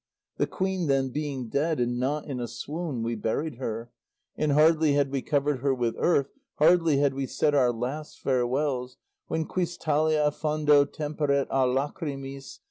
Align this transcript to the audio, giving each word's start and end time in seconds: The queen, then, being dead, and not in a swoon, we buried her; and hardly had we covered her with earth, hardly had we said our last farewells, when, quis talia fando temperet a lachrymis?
The 0.37 0.47
queen, 0.47 0.87
then, 0.87 1.09
being 1.09 1.47
dead, 1.47 1.79
and 1.79 1.99
not 1.99 2.25
in 2.25 2.39
a 2.39 2.47
swoon, 2.47 3.03
we 3.03 3.13
buried 3.13 3.57
her; 3.57 3.91
and 4.35 4.53
hardly 4.53 4.93
had 4.93 5.11
we 5.11 5.21
covered 5.21 5.59
her 5.59 5.75
with 5.75 5.93
earth, 5.99 6.31
hardly 6.55 6.97
had 6.97 7.13
we 7.13 7.27
said 7.27 7.53
our 7.53 7.71
last 7.71 8.19
farewells, 8.19 8.97
when, 9.27 9.45
quis 9.45 9.77
talia 9.77 10.31
fando 10.31 10.85
temperet 10.91 11.45
a 11.51 11.67
lachrymis? 11.67 12.59